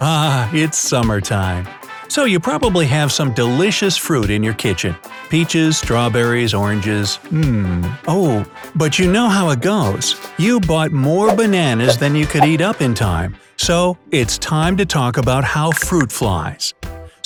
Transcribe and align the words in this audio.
Ah, 0.00 0.48
it's 0.52 0.78
summertime. 0.78 1.68
So 2.08 2.24
you 2.24 2.40
probably 2.40 2.86
have 2.86 3.12
some 3.12 3.34
delicious 3.34 3.96
fruit 3.96 4.30
in 4.30 4.42
your 4.42 4.54
kitchen. 4.54 4.96
Peaches, 5.28 5.76
strawberries, 5.76 6.54
oranges. 6.54 7.18
Mmm. 7.24 7.98
Oh, 8.08 8.44
but 8.74 8.98
you 8.98 9.12
know 9.12 9.28
how 9.28 9.50
it 9.50 9.60
goes. 9.60 10.16
You 10.38 10.58
bought 10.60 10.90
more 10.90 11.34
bananas 11.36 11.98
than 11.98 12.14
you 12.14 12.26
could 12.26 12.44
eat 12.44 12.62
up 12.62 12.80
in 12.80 12.94
time. 12.94 13.36
So 13.56 13.98
it's 14.10 14.38
time 14.38 14.76
to 14.78 14.86
talk 14.86 15.18
about 15.18 15.44
how 15.44 15.70
fruit 15.72 16.10
flies. 16.10 16.72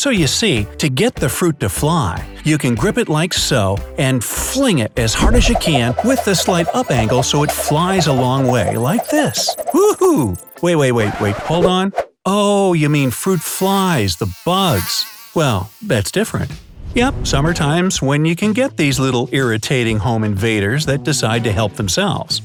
So 0.02 0.11
you 0.11 0.27
see, 0.27 0.66
to 0.79 0.88
get 0.88 1.15
the 1.15 1.29
fruit 1.29 1.61
to 1.61 1.69
fly, 1.69 2.27
you 2.42 2.59
can 2.59 2.74
grip 2.74 2.98
it 2.98 3.09
like 3.09 3.33
so 3.33 3.77
and 3.98 4.25
fling 4.25 4.80
it 4.80 4.91
as 4.98 5.15
hard 5.15 5.37
as 5.37 5.48
you 5.48 5.55
can 5.55 5.95
with 6.05 6.25
the 6.25 6.34
slight 6.34 6.66
up 6.75 6.91
angle 6.91 7.23
so 7.23 7.45
it 7.45 7.52
flies 7.52 8.09
a 8.09 8.12
long 8.12 8.48
way, 8.48 8.77
like 8.77 9.09
this. 9.11 9.55
Woohoo! 9.73 10.37
Wait, 10.61 10.75
wait, 10.75 10.91
wait, 10.91 11.20
wait, 11.20 11.37
hold 11.37 11.66
on. 11.66 11.92
Oh, 12.27 12.73
you 12.73 12.88
mean 12.88 13.12
fruit 13.12 13.39
flies, 13.39 14.17
the 14.17 14.27
bugs. 14.44 15.06
Well, 15.36 15.70
that's 15.81 16.11
different. 16.11 16.50
Yep, 16.97 17.25
summertime's 17.25 18.03
when 18.03 18.25
you 18.25 18.34
can 18.34 18.53
get 18.53 18.77
these 18.77 18.98
little 18.98 19.28
irritating 19.31 19.98
home 19.98 20.25
invaders 20.25 20.84
that 20.87 21.05
decide 21.05 21.44
to 21.44 21.53
help 21.53 21.75
themselves. 21.75 22.42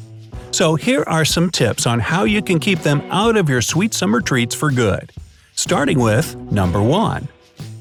So 0.52 0.76
here 0.76 1.04
are 1.08 1.26
some 1.26 1.50
tips 1.50 1.88
on 1.88 2.02
how 2.02 2.26
you 2.26 2.44
can 2.44 2.60
keep 2.60 2.82
them 2.82 3.02
out 3.10 3.36
of 3.36 3.50
your 3.50 3.64
sweet 3.64 3.96
summer 3.96 4.22
treats 4.22 4.54
for 4.54 4.70
good. 4.70 5.12
Starting 5.56 5.98
with 5.98 6.36
number 6.52 6.84
1. 6.84 7.28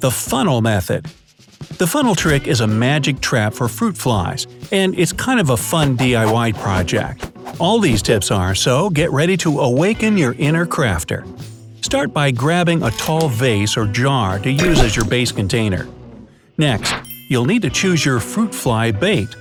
The 0.01 0.11
funnel 0.11 0.61
method. 0.61 1.07
The 1.79 1.87
funnel 1.87 2.15
trick 2.15 2.47
is 2.47 2.61
a 2.61 2.67
magic 2.67 3.21
trap 3.21 3.55
for 3.55 3.67
fruit 3.67 3.97
flies, 3.97 4.47
and 4.71 4.97
it's 4.97 5.13
kind 5.13 5.41
of 5.41 5.51
a 5.51 5.57
fun 5.57 5.97
DIY 5.97 6.55
project. 6.61 7.31
All 7.59 7.81
these 7.81 8.03
tips 8.03 8.31
are, 8.31 8.55
so 8.55 8.91
get 8.91 9.11
ready 9.11 9.37
to 9.39 9.61
awaken 9.61 10.17
your 10.17 10.35
inner 10.35 10.67
crafter. 10.67 11.27
Start 11.85 12.13
by 12.13 12.31
grabbing 12.31 12.83
a 12.83 12.91
tall 12.93 13.29
vase 13.29 13.77
or 13.77 13.87
jar 13.87 14.39
to 14.39 14.51
use 14.51 14.81
as 14.81 14.95
your 14.95 15.07
base 15.07 15.33
container. 15.33 15.89
Next, 16.59 16.95
you'll 17.31 17.47
need 17.47 17.63
to 17.63 17.71
choose 17.71 18.05
your 18.05 18.21
fruit 18.21 18.55
fly 18.55 18.91
bait. 18.91 19.35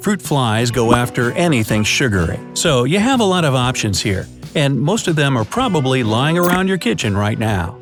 Fruit 0.00 0.20
flies 0.20 0.70
go 0.70 0.94
after 0.94 1.32
anything 1.32 1.84
sugary, 1.84 2.38
so 2.54 2.84
you 2.84 2.98
have 2.98 3.20
a 3.20 3.24
lot 3.24 3.44
of 3.44 3.54
options 3.54 4.00
here, 4.00 4.26
and 4.54 4.80
most 4.80 5.08
of 5.08 5.16
them 5.16 5.36
are 5.36 5.44
probably 5.44 6.02
lying 6.02 6.36
around 6.36 6.68
your 6.68 6.78
kitchen 6.78 7.16
right 7.16 7.38
now. 7.38 7.78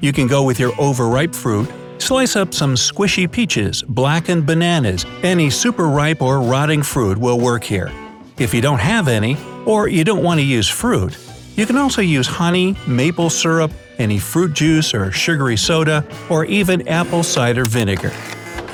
You 0.00 0.12
can 0.12 0.28
go 0.28 0.44
with 0.44 0.60
your 0.60 0.72
overripe 0.80 1.34
fruit, 1.34 1.68
slice 1.98 2.36
up 2.36 2.54
some 2.54 2.74
squishy 2.76 3.30
peaches, 3.30 3.82
blackened 3.82 4.46
bananas, 4.46 5.04
any 5.24 5.50
super 5.50 5.88
ripe 5.88 6.22
or 6.22 6.40
rotting 6.40 6.84
fruit 6.84 7.18
will 7.18 7.40
work 7.40 7.64
here. 7.64 7.90
If 8.38 8.54
you 8.54 8.60
don't 8.60 8.78
have 8.78 9.08
any, 9.08 9.36
or 9.66 9.88
you 9.88 10.04
don't 10.04 10.22
want 10.22 10.38
to 10.38 10.46
use 10.46 10.68
fruit, 10.68 11.18
you 11.56 11.66
can 11.66 11.76
also 11.76 12.00
use 12.00 12.28
honey, 12.28 12.76
maple 12.86 13.28
syrup, 13.28 13.72
any 13.98 14.20
fruit 14.20 14.52
juice 14.52 14.94
or 14.94 15.10
sugary 15.10 15.56
soda, 15.56 16.06
or 16.30 16.44
even 16.44 16.86
apple 16.86 17.24
cider 17.24 17.64
vinegar. 17.64 18.10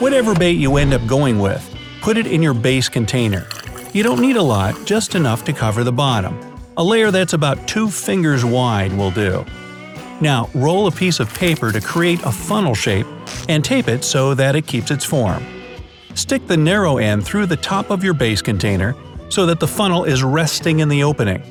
Whatever 0.00 0.34
bait 0.34 0.58
you 0.58 0.77
end 0.77 0.92
up 0.92 1.07
going 1.07 1.39
with, 1.39 1.64
put 2.02 2.18
it 2.18 2.27
in 2.27 2.42
your 2.42 2.52
base 2.52 2.90
container. 2.90 3.46
You 3.95 4.02
don't 4.02 4.20
need 4.20 4.36
a 4.36 4.42
lot, 4.42 4.74
just 4.84 5.14
enough 5.14 5.45
to 5.45 5.55
cover 5.55 5.84
the 5.84 5.92
bottom. 5.92 6.39
A 6.77 6.84
layer 6.84 7.11
that's 7.11 7.33
about 7.33 7.67
two 7.67 7.89
fingers 7.89 8.45
wide 8.45 8.92
will 8.92 9.13
do. 9.13 9.46
Now, 10.24 10.48
roll 10.55 10.86
a 10.86 10.90
piece 10.90 11.20
of 11.20 11.35
paper 11.35 11.70
to 11.70 11.83
create 11.83 12.23
a 12.23 12.33
funnel 12.33 12.74
shape 12.74 13.07
and 13.51 13.62
tape 13.62 13.89
it 13.89 14.02
so 14.02 14.33
that 14.33 14.57
it 14.57 14.67
keeps 14.67 14.90
its 14.90 15.05
form. 15.05 15.45
Stick 16.14 16.46
the 16.46 16.57
narrow 16.57 16.96
end 16.96 17.27
through 17.27 17.45
the 17.45 17.58
top 17.58 17.90
of 17.90 18.02
your 18.02 18.14
base 18.14 18.40
container 18.40 18.96
so 19.29 19.45
that 19.45 19.61
the 19.61 19.68
funnel 19.68 20.05
is 20.05 20.23
resting 20.23 20.80
in 20.80 20.89
the 20.89 21.05
opening. 21.05 21.42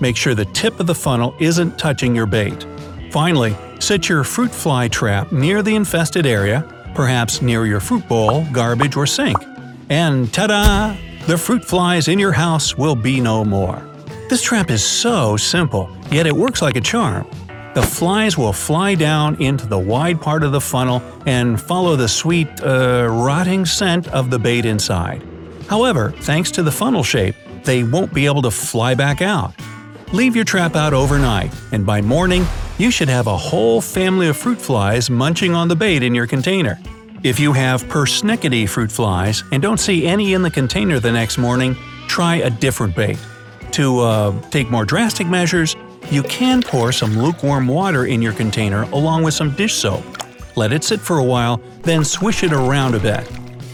Make 0.00 0.16
sure 0.16 0.34
the 0.34 0.44
tip 0.46 0.80
of 0.80 0.88
the 0.88 0.94
funnel 0.94 1.36
isn't 1.38 1.78
touching 1.78 2.16
your 2.16 2.26
bait. 2.26 2.66
Finally, 3.12 3.56
set 3.78 4.08
your 4.08 4.24
fruit 4.24 4.50
fly 4.50 4.88
trap 4.88 5.30
near 5.30 5.62
the 5.62 5.76
infested 5.76 6.26
area, 6.26 6.66
perhaps 6.96 7.40
near 7.40 7.64
your 7.64 7.78
fruit 7.78 8.08
bowl, 8.08 8.44
garbage, 8.50 8.96
or 8.96 9.06
sink. 9.06 9.38
And 9.88 10.34
ta-da! 10.34 10.96
The 11.28 11.38
fruit 11.38 11.64
flies 11.64 12.08
in 12.08 12.18
your 12.18 12.32
house 12.32 12.76
will 12.76 12.96
be 12.96 13.20
no 13.20 13.44
more. 13.44 13.80
This 14.28 14.42
trap 14.42 14.68
is 14.68 14.82
so 14.82 15.36
simple, 15.36 15.96
yet 16.10 16.26
it 16.26 16.34
works 16.34 16.60
like 16.60 16.74
a 16.74 16.80
charm 16.80 17.24
the 17.76 17.82
flies 17.82 18.38
will 18.38 18.54
fly 18.54 18.94
down 18.94 19.38
into 19.38 19.66
the 19.66 19.78
wide 19.78 20.18
part 20.18 20.42
of 20.42 20.50
the 20.50 20.60
funnel 20.62 21.02
and 21.26 21.60
follow 21.60 21.94
the 21.94 22.08
sweet, 22.08 22.48
uh, 22.62 23.06
rotting 23.06 23.66
scent 23.66 24.08
of 24.08 24.30
the 24.30 24.38
bait 24.38 24.64
inside. 24.64 25.22
However, 25.68 26.12
thanks 26.22 26.50
to 26.52 26.62
the 26.62 26.72
funnel 26.72 27.02
shape, 27.02 27.34
they 27.64 27.84
won't 27.84 28.14
be 28.14 28.24
able 28.24 28.40
to 28.40 28.50
fly 28.50 28.94
back 28.94 29.20
out. 29.20 29.52
Leave 30.14 30.34
your 30.34 30.46
trap 30.46 30.74
out 30.74 30.94
overnight, 30.94 31.52
and 31.70 31.84
by 31.84 32.00
morning, 32.00 32.46
you 32.78 32.90
should 32.90 33.10
have 33.10 33.26
a 33.26 33.36
whole 33.36 33.82
family 33.82 34.28
of 34.28 34.38
fruit 34.38 34.58
flies 34.58 35.10
munching 35.10 35.52
on 35.52 35.68
the 35.68 35.76
bait 35.76 36.02
in 36.02 36.14
your 36.14 36.26
container. 36.26 36.78
If 37.22 37.38
you 37.38 37.52
have 37.52 37.84
persnickety 37.84 38.66
fruit 38.66 38.90
flies 38.90 39.44
and 39.52 39.60
don't 39.60 39.80
see 39.80 40.06
any 40.06 40.32
in 40.32 40.40
the 40.40 40.50
container 40.50 40.98
the 40.98 41.12
next 41.12 41.36
morning, 41.36 41.76
try 42.08 42.36
a 42.36 42.48
different 42.48 42.96
bait. 42.96 43.18
To 43.72 44.00
uh, 44.00 44.40
take 44.48 44.70
more 44.70 44.86
drastic 44.86 45.26
measures, 45.26 45.76
you 46.10 46.22
can 46.22 46.62
pour 46.62 46.92
some 46.92 47.18
lukewarm 47.18 47.66
water 47.66 48.06
in 48.06 48.22
your 48.22 48.32
container 48.32 48.82
along 48.92 49.22
with 49.22 49.34
some 49.34 49.54
dish 49.54 49.74
soap. 49.74 50.04
Let 50.56 50.72
it 50.72 50.84
sit 50.84 51.00
for 51.00 51.18
a 51.18 51.24
while, 51.24 51.60
then 51.82 52.04
swish 52.04 52.42
it 52.42 52.52
around 52.52 52.94
a 52.94 53.00
bit. 53.00 53.26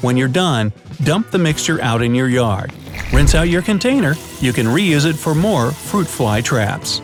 When 0.03 0.17
you're 0.17 0.29
done, 0.29 0.73
dump 1.05 1.31
the 1.31 1.39
mixture 1.39 1.81
out 1.81 2.03
in 2.03 2.15
your 2.15 2.29
yard. 2.29 2.73
Rinse 3.13 3.35
out 3.35 3.49
your 3.49 3.63
container, 3.63 4.15
you 4.41 4.53
can 4.53 4.67
reuse 4.67 5.07
it 5.07 5.17
for 5.17 5.35
more 5.35 5.71
fruit 5.71 6.07
fly 6.07 6.41
traps. 6.41 7.01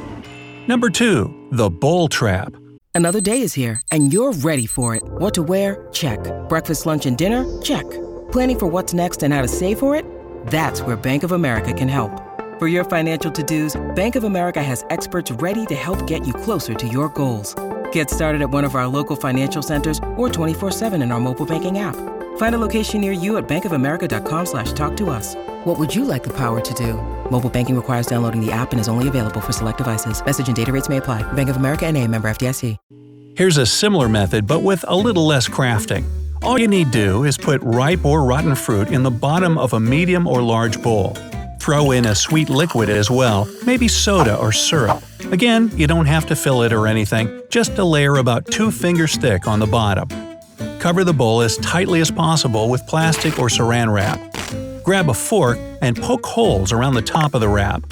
Number 0.67 0.91
2. 0.91 1.49
The 1.53 1.71
Bowl 1.71 2.09
Trap 2.09 2.55
Another 2.95 3.21
day 3.21 3.43
is 3.43 3.55
here, 3.55 3.81
and 3.93 4.13
you're 4.13 4.33
ready 4.33 4.67
for 4.67 4.97
it. 4.97 5.05
What 5.05 5.33
to 5.35 5.43
wear? 5.45 5.87
Check. 5.93 6.19
Breakfast, 6.49 6.85
lunch, 6.85 7.07
and 7.07 7.17
dinner? 7.17 7.45
Check. 7.63 7.89
Planning 8.33 8.59
for 8.59 8.67
what's 8.67 8.93
next 8.93 9.23
and 9.23 9.33
how 9.33 9.41
to 9.41 9.47
save 9.47 9.79
for 9.79 9.95
it? 9.95 10.05
That's 10.47 10.83
where 10.83 10.97
Bank 10.97 11.23
of 11.23 11.31
America 11.31 11.73
can 11.73 11.89
help. 11.89 12.11
For 12.59 12.67
your 12.67 12.83
financial 12.83 13.31
to-dos, 13.31 13.81
Bank 13.95 14.17
of 14.17 14.25
America 14.25 14.61
has 14.61 14.85
experts 14.91 15.31
ready 15.31 15.65
to 15.67 15.77
help 15.77 16.05
get 16.09 16.27
you 16.27 16.33
closer 16.35 16.75
to 16.75 16.89
your 16.89 17.09
goals. 17.11 17.55
Get 17.93 18.11
started 18.11 18.43
at 18.43 18.51
one 18.51 18.65
of 18.65 18.75
our 18.75 18.89
local 18.89 19.15
financial 19.15 19.63
centers 19.63 20.01
or 20.17 20.29
24-7 20.29 21.01
in 21.01 21.13
our 21.13 21.21
mobile 21.21 21.47
banking 21.47 21.79
app. 21.79 21.95
Find 22.37 22.57
a 22.57 22.59
location 22.59 23.01
near 23.01 23.13
you 23.13 23.37
at 23.39 23.47
bankofamerica.com 23.47 24.47
slash 24.47 24.73
talk 24.73 24.97
to 24.97 25.11
us. 25.11 25.37
What 25.67 25.79
would 25.79 25.95
you 25.95 26.05
like 26.05 26.25
the 26.25 26.37
power 26.37 26.61
to 26.61 26.75
do? 26.75 26.95
Mobile 27.31 27.49
banking 27.49 27.77
requires 27.77 28.09
downloading 28.09 28.45
the 28.45 28.51
app 28.51 28.73
and 28.73 28.81
is 28.81 28.89
only 28.89 29.07
available 29.07 29.41
for 29.41 29.53
select 29.53 29.79
devices. 29.79 30.21
Message 30.25 30.49
and 30.49 30.57
data 30.57 30.73
rates 30.73 30.89
may 30.89 30.97
apply. 30.97 31.23
Bank 31.35 31.49
of 31.51 31.59
America 31.59 31.87
and 31.87 31.97
a 31.97 32.05
member 32.09 32.29
FDIC. 32.29 32.77
Here's 33.37 33.57
a 33.57 33.67
similar 33.67 34.09
method 34.09 34.49
but 34.49 34.65
with 34.65 34.85
a 34.89 34.97
little 34.97 35.29
less 35.29 35.49
crafting. 35.49 36.05
All 36.43 36.59
you 36.59 36.67
need 36.67 36.91
to 36.93 37.07
do 37.07 37.25
is 37.25 37.39
put 37.39 37.63
ripe 37.63 38.05
or 38.05 38.25
rotten 38.25 38.57
fruit 38.57 38.89
in 38.89 39.05
the 39.05 39.13
bottom 39.13 39.57
of 39.59 39.75
a 39.75 39.81
medium 39.81 40.27
or 40.27 40.43
large 40.43 40.83
bowl. 40.83 41.17
Throw 41.59 41.91
in 41.91 42.07
a 42.07 42.15
sweet 42.15 42.49
liquid 42.49 42.89
as 42.89 43.11
well, 43.11 43.47
maybe 43.67 43.89
soda 43.89 44.37
or 44.37 44.53
syrup. 44.53 45.03
Again, 45.33 45.71
you 45.75 45.87
don't 45.87 46.07
have 46.07 46.25
to 46.27 46.37
fill 46.37 46.63
it 46.63 46.73
or 46.73 46.87
anything, 46.87 47.43
just 47.51 47.77
a 47.79 47.85
layer 47.85 48.17
about 48.17 48.47
2 48.47 48.71
fingers 48.71 49.17
thick 49.17 49.47
on 49.47 49.59
the 49.59 49.67
bottom. 49.67 50.09
Cover 50.79 51.05
the 51.05 51.13
bowl 51.13 51.43
as 51.43 51.57
tightly 51.59 52.01
as 52.01 52.11
possible 52.11 52.71
with 52.71 52.87
plastic 52.87 53.39
or 53.39 53.49
saran 53.49 53.93
wrap. 53.93 54.19
Grab 54.83 55.11
a 55.11 55.15
fork 55.15 55.59
and 55.83 56.01
poke 56.01 56.25
holes 56.25 56.73
around 56.73 56.95
the 56.95 57.03
top 57.03 57.35
of 57.35 57.41
the 57.41 57.49
wrap. 57.49 57.83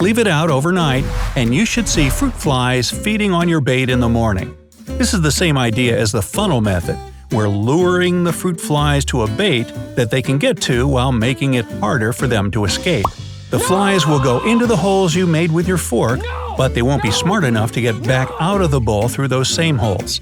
Leave 0.00 0.18
it 0.18 0.26
out 0.26 0.48
overnight, 0.48 1.04
and 1.36 1.54
you 1.54 1.66
should 1.66 1.88
see 1.88 2.08
fruit 2.08 2.32
flies 2.32 2.90
feeding 2.90 3.32
on 3.32 3.48
your 3.48 3.60
bait 3.60 3.90
in 3.90 4.00
the 4.00 4.08
morning. 4.08 4.56
This 4.84 5.12
is 5.12 5.20
the 5.20 5.32
same 5.32 5.58
idea 5.58 5.98
as 5.98 6.12
the 6.12 6.22
funnel 6.22 6.60
method, 6.60 6.98
we're 7.30 7.48
luring 7.48 8.24
the 8.24 8.32
fruit 8.32 8.60
flies 8.60 9.04
to 9.06 9.22
a 9.22 9.28
bait 9.28 9.64
that 9.96 10.10
they 10.10 10.22
can 10.22 10.38
get 10.38 10.60
to 10.62 10.88
while 10.88 11.12
making 11.12 11.54
it 11.54 11.64
harder 11.80 12.12
for 12.12 12.26
them 12.26 12.50
to 12.52 12.64
escape. 12.64 13.06
The 13.50 13.58
flies 13.58 14.06
will 14.06 14.20
go 14.20 14.44
into 14.46 14.66
the 14.66 14.76
holes 14.76 15.14
you 15.14 15.26
made 15.26 15.50
with 15.50 15.68
your 15.68 15.78
fork, 15.78 16.20
but 16.56 16.74
they 16.74 16.82
won't 16.82 17.02
be 17.02 17.10
smart 17.10 17.44
enough 17.44 17.72
to 17.72 17.80
get 17.80 18.02
back 18.02 18.28
out 18.40 18.60
of 18.60 18.70
the 18.70 18.80
bowl 18.80 19.08
through 19.08 19.28
those 19.28 19.48
same 19.48 19.78
holes. 19.78 20.20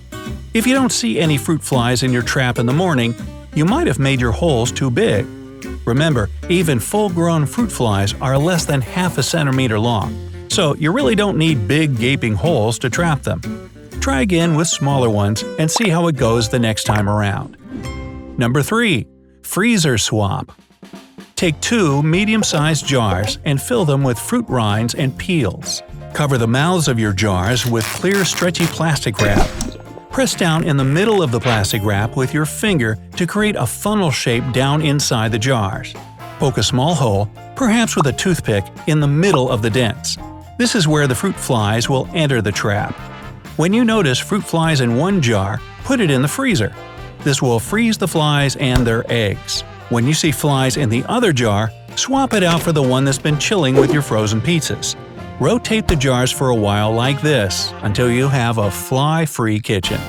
If 0.55 0.67
you 0.67 0.75
don't 0.75 0.93
see 0.93 1.21
any 1.21 1.39
fruit 1.39 1.63
flies 1.63 2.03
in 2.03 2.13
your 2.13 2.23
trap 2.23 2.59
in 2.59 2.67
the 2.67 2.73
morning, 2.73 3.15
you 3.55 3.65
might 3.65 3.87
have 3.87 3.99
made 3.99 4.21
your 4.21 4.33
holes 4.33 4.73
too 4.73 4.91
big. 4.91 5.27
Remember, 5.85 6.29
even 6.49 6.81
full 6.81 7.09
grown 7.09 7.47
fruit 7.47 7.71
flies 7.71 8.15
are 8.21 8.37
less 8.37 8.65
than 8.65 8.81
half 8.81 9.19
a 9.19 9.23
centimeter 9.23 9.79
long, 9.79 10.49
so 10.49 10.75
you 10.77 10.93
really 10.93 11.15
don't 11.15 11.39
need 11.39 11.69
big 11.69 11.99
gaping 11.99 12.35
holes 12.35 12.79
to 12.81 12.91
trap 12.91 13.23
them. 13.23 13.41
Try 14.07 14.21
again 14.21 14.55
with 14.55 14.69
smaller 14.69 15.11
ones 15.11 15.43
and 15.59 15.69
see 15.69 15.89
how 15.89 16.07
it 16.07 16.15
goes 16.15 16.49
the 16.49 16.61
next 16.61 16.85
time 16.85 17.09
around. 17.09 17.57
Number 18.39 18.63
3. 18.63 19.05
Freezer 19.43 19.99
Swap 19.99 20.53
Take 21.35 21.61
two 21.61 22.05
medium-sized 22.05 22.87
jars 22.87 23.41
and 23.45 23.61
fill 23.61 23.85
them 23.85 24.05
with 24.05 24.17
fruit 24.17 24.45
rinds 24.49 24.95
and 24.95 25.19
peels. 25.19 25.83
Cover 26.15 26.39
the 26.39 26.47
mouths 26.47 26.87
of 26.87 27.01
your 27.01 27.13
jars 27.13 27.67
with 27.67 27.85
clear 27.85 28.25
stretchy 28.25 28.67
plastic 28.67 29.19
wrap. 29.19 29.51
Press 30.13 30.37
down 30.37 30.63
in 30.63 30.77
the 30.77 30.85
middle 30.85 31.21
of 31.21 31.33
the 31.33 31.41
plastic 31.41 31.83
wrap 31.83 32.17
with 32.17 32.33
your 32.33 32.47
finger 32.47 32.97
to 33.17 33.27
create 33.27 33.57
a 33.57 33.67
funnel 33.67 34.13
shape 34.13 34.45
down 34.53 34.83
inside 34.83 35.33
the 35.33 35.39
jars. 35.41 35.95
Poke 36.39 36.59
a 36.59 36.63
small 36.63 36.95
hole, 36.95 37.29
perhaps 37.57 37.97
with 37.97 38.07
a 38.07 38.13
toothpick, 38.13 38.65
in 38.87 39.01
the 39.01 39.09
middle 39.09 39.51
of 39.51 39.63
the 39.63 39.71
dents. 39.71 40.17
This 40.59 40.77
is 40.77 40.87
where 40.87 41.09
the 41.09 41.15
fruit 41.17 41.35
flies 41.35 41.89
will 41.89 42.09
enter 42.15 42.41
the 42.41 42.53
trap. 42.53 42.97
When 43.57 43.73
you 43.73 43.87
notice 43.87 44.19
fruit 44.19 44.45
flies 44.45 44.83
in 44.83 44.97
one 44.97 45.23
jar, 45.23 45.63
put 45.85 45.99
it 45.99 46.11
in 46.11 46.21
the 46.21 46.29
freezer. 46.29 46.75
This 47.21 47.41
will 47.41 47.59
freeze 47.59 47.97
the 47.97 48.07
flies 48.07 48.55
and 48.57 48.87
their 48.87 49.11
eggs. 49.11 49.63
When 49.89 50.07
you 50.07 50.13
see 50.13 50.31
flies 50.31 50.77
in 50.77 50.91
the 50.91 51.03
other 51.05 51.33
jar, 51.33 51.73
swap 51.95 52.35
it 52.35 52.43
out 52.43 52.61
for 52.61 52.73
the 52.73 52.83
one 52.83 53.07
that's 53.07 53.17
been 53.17 53.39
chilling 53.39 53.75
with 53.75 53.95
your 53.95 54.03
frozen 54.03 54.43
pizzas. 54.43 54.95
Rotate 55.41 55.89
the 55.89 55.97
jars 55.97 56.31
for 56.31 56.51
a 56.51 56.55
while 56.55 56.93
like 56.93 57.23
this 57.23 57.73
until 57.81 58.11
you 58.11 58.29
have 58.29 58.59
a 58.59 58.71
fly-free 58.71 59.61
kitchen. 59.61 60.03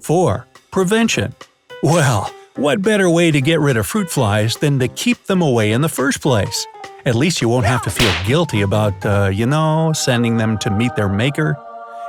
4. 0.00 0.46
Prevention 0.70 1.34
Well, 1.82 2.30
what 2.56 2.82
better 2.82 3.08
way 3.08 3.30
to 3.30 3.40
get 3.40 3.60
rid 3.60 3.78
of 3.78 3.86
fruit 3.86 4.10
flies 4.10 4.56
than 4.56 4.78
to 4.80 4.88
keep 4.88 5.24
them 5.24 5.40
away 5.40 5.72
in 5.72 5.80
the 5.80 5.88
first 5.88 6.20
place? 6.20 6.66
At 7.06 7.14
least 7.14 7.40
you 7.40 7.48
won't 7.48 7.64
have 7.64 7.82
to 7.84 7.90
feel 7.90 8.12
guilty 8.26 8.60
about, 8.60 9.06
uh, 9.06 9.30
you 9.32 9.46
know, 9.46 9.94
sending 9.94 10.36
them 10.36 10.58
to 10.58 10.68
meet 10.70 10.94
their 10.94 11.08
maker. 11.08 11.56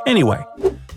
Anyway, 0.06 0.44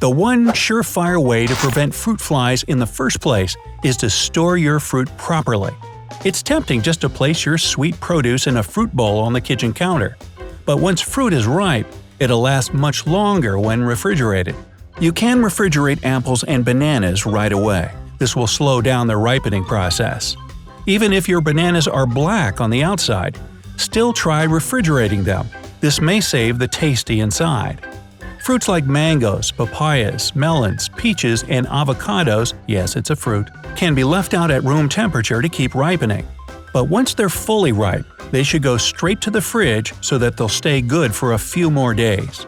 the 0.00 0.10
one 0.10 0.46
surefire 0.48 1.22
way 1.22 1.46
to 1.46 1.54
prevent 1.56 1.94
fruit 1.94 2.20
flies 2.20 2.62
in 2.64 2.78
the 2.78 2.86
first 2.86 3.20
place 3.20 3.56
is 3.82 3.96
to 3.98 4.10
store 4.10 4.56
your 4.56 4.80
fruit 4.80 5.08
properly. 5.16 5.72
It's 6.24 6.42
tempting 6.42 6.82
just 6.82 7.02
to 7.02 7.08
place 7.08 7.44
your 7.44 7.58
sweet 7.58 7.98
produce 8.00 8.46
in 8.46 8.56
a 8.56 8.62
fruit 8.62 8.92
bowl 8.92 9.20
on 9.20 9.32
the 9.32 9.40
kitchen 9.40 9.72
counter. 9.72 10.16
But 10.64 10.78
once 10.78 11.00
fruit 11.00 11.32
is 11.32 11.46
ripe, 11.46 11.86
it'll 12.18 12.40
last 12.40 12.72
much 12.72 13.06
longer 13.06 13.58
when 13.58 13.82
refrigerated. 13.82 14.54
You 15.00 15.12
can 15.12 15.42
refrigerate 15.42 16.04
apples 16.04 16.44
and 16.44 16.64
bananas 16.64 17.26
right 17.26 17.52
away. 17.52 17.90
This 18.18 18.34
will 18.34 18.46
slow 18.46 18.80
down 18.80 19.06
the 19.06 19.16
ripening 19.16 19.64
process. 19.64 20.36
Even 20.86 21.12
if 21.12 21.28
your 21.28 21.40
bananas 21.40 21.88
are 21.88 22.06
black 22.06 22.60
on 22.60 22.70
the 22.70 22.82
outside, 22.82 23.38
still 23.76 24.12
try 24.12 24.44
refrigerating 24.44 25.24
them. 25.24 25.48
This 25.80 26.00
may 26.00 26.20
save 26.20 26.58
the 26.58 26.68
tasty 26.68 27.20
inside. 27.20 27.84
Fruits 28.44 28.68
like 28.68 28.84
mangoes, 28.84 29.50
papayas, 29.50 30.36
melons, 30.36 30.90
peaches, 30.90 31.46
and 31.48 31.66
avocados 31.66 32.52
yes, 32.66 32.94
it's 32.94 33.08
a 33.08 33.16
fruit 33.16 33.48
can 33.74 33.94
be 33.94 34.04
left 34.04 34.34
out 34.34 34.50
at 34.50 34.62
room 34.64 34.86
temperature 34.86 35.40
to 35.40 35.48
keep 35.48 35.74
ripening. 35.74 36.26
But 36.74 36.84
once 36.84 37.14
they're 37.14 37.30
fully 37.30 37.72
ripe, 37.72 38.04
they 38.32 38.42
should 38.42 38.62
go 38.62 38.76
straight 38.76 39.22
to 39.22 39.30
the 39.30 39.40
fridge 39.40 39.94
so 40.02 40.18
that 40.18 40.36
they'll 40.36 40.50
stay 40.50 40.82
good 40.82 41.14
for 41.14 41.32
a 41.32 41.38
few 41.38 41.70
more 41.70 41.94
days. 41.94 42.46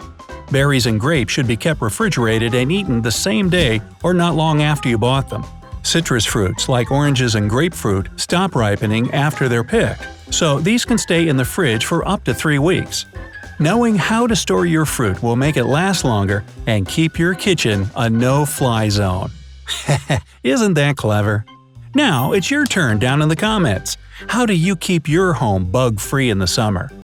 Berries 0.51 0.85
and 0.85 1.01
grapes 1.01 1.33
should 1.33 1.47
be 1.47 1.57
kept 1.57 1.81
refrigerated 1.81 2.55
and 2.55 2.71
eaten 2.71 3.01
the 3.01 3.11
same 3.11 3.49
day 3.49 3.81
or 4.05 4.13
not 4.13 4.35
long 4.35 4.61
after 4.61 4.91
you 4.91 4.99
bought 4.99 5.31
them. 5.31 5.47
Citrus 5.83 6.27
fruits, 6.27 6.69
like 6.69 6.91
oranges 6.91 7.37
and 7.37 7.49
grapefruit, 7.49 8.11
stop 8.17 8.55
ripening 8.55 9.11
after 9.15 9.49
they're 9.49 9.65
picked, 9.65 10.07
so 10.31 10.61
these 10.61 10.85
can 10.85 10.99
stay 10.99 11.27
in 11.27 11.39
the 11.39 11.45
fridge 11.45 11.87
for 11.87 12.07
up 12.07 12.23
to 12.25 12.35
three 12.35 12.59
weeks. 12.59 13.07
Knowing 13.59 13.95
how 13.97 14.27
to 14.27 14.37
store 14.37 14.67
your 14.67 14.85
fruit 14.85 15.23
will 15.23 15.35
make 15.35 15.57
it 15.57 15.65
last 15.65 16.05
longer 16.05 16.45
and 16.67 16.87
keep 16.87 17.19
your 17.19 17.35
kitchen 17.35 17.87
a 17.97 18.09
no-fly 18.11 18.91
zone. 18.91 19.31
Isn't 20.43 20.75
that 20.75 20.99
clever? 20.99 21.47
Now 21.95 22.33
it's 22.33 22.51
your 22.51 22.67
turn 22.67 22.99
down 22.99 23.23
in 23.23 23.29
the 23.31 23.37
comments. 23.37 23.97
How 24.27 24.45
do 24.45 24.53
you 24.53 24.77
keep 24.77 25.09
your 25.09 25.33
home 25.33 25.71
bug-free 25.71 26.29
in 26.29 26.39
the 26.39 26.47
summer? 26.47 26.91